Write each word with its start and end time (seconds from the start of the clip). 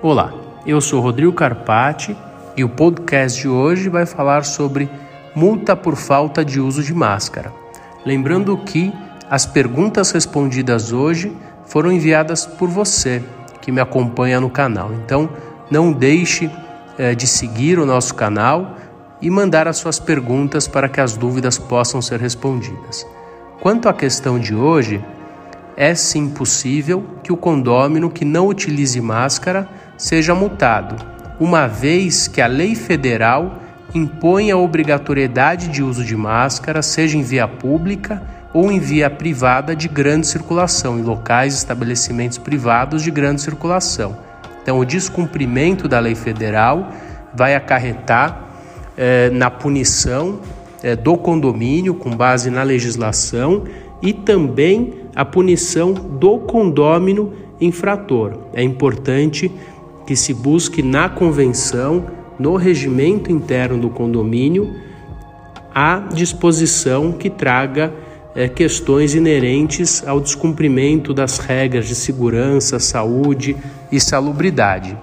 Olá, 0.00 0.32
eu 0.64 0.80
sou 0.80 1.00
Rodrigo 1.00 1.32
Carpati 1.32 2.16
e 2.56 2.62
o 2.62 2.68
podcast 2.68 3.40
de 3.40 3.48
hoje 3.48 3.88
vai 3.88 4.06
falar 4.06 4.44
sobre 4.44 4.88
multa 5.34 5.74
por 5.74 5.96
falta 5.96 6.44
de 6.44 6.60
uso 6.60 6.84
de 6.84 6.94
máscara. 6.94 7.52
Lembrando 8.06 8.56
que 8.58 8.92
as 9.28 9.44
perguntas 9.44 10.12
respondidas 10.12 10.92
hoje 10.92 11.36
foram 11.66 11.90
enviadas 11.90 12.46
por 12.46 12.68
você 12.68 13.20
que 13.60 13.72
me 13.72 13.80
acompanha 13.80 14.40
no 14.40 14.48
canal. 14.48 14.92
Então, 14.94 15.28
não 15.68 15.90
deixe 15.90 16.48
eh, 16.96 17.16
de 17.16 17.26
seguir 17.26 17.76
o 17.80 17.84
nosso 17.84 18.14
canal 18.14 18.76
e 19.20 19.28
mandar 19.28 19.66
as 19.66 19.78
suas 19.78 19.98
perguntas 19.98 20.68
para 20.68 20.88
que 20.88 21.00
as 21.00 21.16
dúvidas 21.16 21.58
possam 21.58 22.00
ser 22.00 22.20
respondidas. 22.20 23.04
Quanto 23.60 23.88
à 23.88 23.92
questão 23.92 24.38
de 24.38 24.54
hoje, 24.54 25.04
é 25.76 25.92
sim 25.96 26.28
possível 26.30 27.04
que 27.20 27.32
o 27.32 27.36
condômino 27.36 28.08
que 28.08 28.24
não 28.24 28.46
utilize 28.46 29.00
máscara 29.00 29.68
seja 29.98 30.34
multado, 30.34 30.96
uma 31.38 31.66
vez 31.66 32.28
que 32.28 32.40
a 32.40 32.46
lei 32.46 32.74
federal 32.74 33.58
impõe 33.94 34.50
a 34.50 34.56
obrigatoriedade 34.56 35.68
de 35.68 35.82
uso 35.82 36.04
de 36.04 36.16
máscara, 36.16 36.80
seja 36.80 37.18
em 37.18 37.22
via 37.22 37.48
pública 37.48 38.22
ou 38.54 38.70
em 38.70 38.78
via 38.78 39.10
privada 39.10 39.74
de 39.74 39.88
grande 39.88 40.26
circulação, 40.26 40.98
em 40.98 41.02
locais 41.02 41.54
estabelecimentos 41.54 42.38
privados 42.38 43.02
de 43.02 43.10
grande 43.10 43.42
circulação. 43.42 44.16
Então, 44.62 44.78
o 44.78 44.84
descumprimento 44.84 45.88
da 45.88 45.98
lei 45.98 46.14
federal 46.14 46.90
vai 47.34 47.54
acarretar 47.54 48.48
eh, 48.96 49.30
na 49.30 49.50
punição 49.50 50.40
eh, 50.82 50.96
do 50.96 51.16
condomínio, 51.16 51.94
com 51.94 52.10
base 52.10 52.50
na 52.50 52.62
legislação, 52.62 53.64
e 54.02 54.12
também 54.12 54.94
a 55.14 55.24
punição 55.24 55.92
do 55.92 56.38
condômino 56.38 57.32
infrator. 57.60 58.38
É 58.54 58.62
importante 58.62 59.50
que 60.08 60.16
se 60.16 60.32
busque 60.32 60.82
na 60.82 61.06
convenção, 61.06 62.06
no 62.38 62.56
regimento 62.56 63.30
interno 63.30 63.76
do 63.76 63.90
condomínio, 63.90 64.74
a 65.74 65.98
disposição 65.98 67.12
que 67.12 67.28
traga 67.28 67.92
é, 68.34 68.48
questões 68.48 69.14
inerentes 69.14 70.02
ao 70.08 70.18
descumprimento 70.18 71.12
das 71.12 71.36
regras 71.36 71.86
de 71.86 71.94
segurança, 71.94 72.78
saúde 72.78 73.54
e 73.92 74.00
salubridade. 74.00 74.96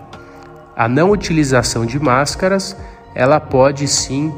A 0.75 0.89
não 0.89 1.11
utilização 1.11 1.85
de 1.85 1.99
máscaras, 1.99 2.75
ela 3.13 3.39
pode 3.39 3.87
sim 3.87 4.33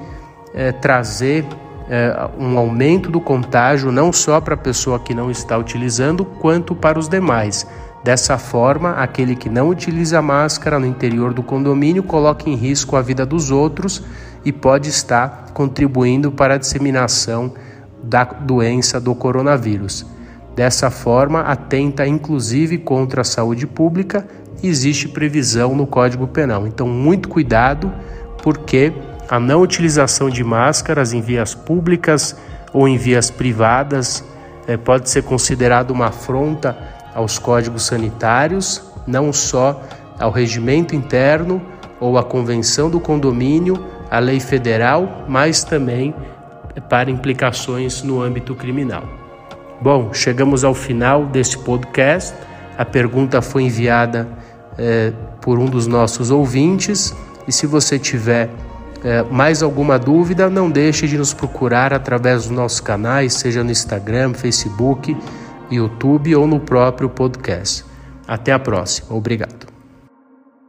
é, 0.53 0.73
trazer 0.73 1.45
é, 1.89 2.27
um 2.37 2.57
aumento 2.57 3.09
do 3.09 3.21
contágio 3.21 3.89
não 3.89 4.11
só 4.11 4.41
para 4.41 4.55
a 4.55 4.57
pessoa 4.57 4.99
que 4.99 5.13
não 5.13 5.31
está 5.31 5.57
utilizando, 5.57 6.25
quanto 6.25 6.75
para 6.75 6.99
os 6.99 7.07
demais 7.07 7.65
Dessa 8.07 8.37
forma, 8.37 8.91
aquele 8.91 9.35
que 9.35 9.49
não 9.49 9.67
utiliza 9.67 10.21
máscara 10.21 10.79
no 10.79 10.85
interior 10.85 11.33
do 11.33 11.43
condomínio 11.43 12.01
coloca 12.01 12.49
em 12.49 12.55
risco 12.55 12.95
a 12.95 13.01
vida 13.01 13.25
dos 13.25 13.51
outros 13.51 14.01
e 14.45 14.53
pode 14.53 14.87
estar 14.87 15.47
contribuindo 15.53 16.31
para 16.31 16.53
a 16.53 16.57
disseminação 16.57 17.53
da 18.01 18.23
doença 18.23 18.97
do 18.97 19.13
coronavírus. 19.13 20.05
Dessa 20.55 20.89
forma, 20.89 21.41
atenta 21.41 22.07
inclusive 22.07 22.77
contra 22.77 23.19
a 23.19 23.25
saúde 23.25 23.67
pública 23.67 24.25
existe 24.63 25.09
previsão 25.09 25.75
no 25.75 25.85
Código 25.85 26.27
Penal. 26.27 26.65
Então, 26.65 26.87
muito 26.87 27.27
cuidado, 27.27 27.91
porque 28.41 28.93
a 29.27 29.37
não 29.37 29.61
utilização 29.61 30.29
de 30.29 30.45
máscaras 30.45 31.11
em 31.11 31.19
vias 31.19 31.53
públicas 31.53 32.37
ou 32.71 32.87
em 32.87 32.97
vias 32.97 33.29
privadas 33.29 34.23
eh, 34.65 34.77
pode 34.77 35.09
ser 35.09 35.23
considerado 35.23 35.91
uma 35.91 36.05
afronta 36.05 36.95
aos 37.17 37.39
códigos 37.39 37.87
sanitários, 37.87 38.83
não 39.07 39.33
só 39.33 39.81
ao 40.19 40.29
regimento 40.29 40.95
interno 40.95 41.59
ou 41.99 42.15
à 42.15 42.23
convenção 42.23 42.91
do 42.91 42.99
condomínio, 42.99 43.83
à 44.11 44.19
lei 44.19 44.39
federal, 44.39 45.25
mas 45.27 45.63
também 45.63 46.13
para 46.87 47.09
implicações 47.09 48.03
no 48.03 48.21
âmbito 48.21 48.53
criminal. 48.53 49.03
Bom, 49.81 50.13
chegamos 50.13 50.63
ao 50.63 50.75
final 50.75 51.25
deste 51.25 51.57
podcast. 51.57 52.35
A 52.77 52.85
pergunta 52.85 53.41
foi 53.41 53.63
enviada 53.63 54.27
é, 54.77 55.11
por 55.41 55.57
um 55.57 55.65
dos 55.65 55.87
nossos 55.87 56.29
ouvintes 56.29 57.15
e 57.47 57.51
se 57.51 57.65
você 57.65 57.97
tiver 57.97 58.47
é, 59.03 59.23
mais 59.23 59.63
alguma 59.63 59.97
dúvida, 59.97 60.51
não 60.51 60.69
deixe 60.69 61.07
de 61.07 61.17
nos 61.17 61.33
procurar 61.33 61.93
através 61.93 62.43
dos 62.43 62.51
nossos 62.51 62.79
canais, 62.79 63.33
seja 63.33 63.63
no 63.63 63.71
Instagram, 63.71 64.35
Facebook 64.35 65.17
YouTube 65.71 66.35
ou 66.35 66.47
no 66.47 66.59
próprio 66.59 67.09
podcast. 67.09 67.85
Até 68.27 68.51
a 68.51 68.59
próxima. 68.59 69.15
Obrigado. 69.15 69.76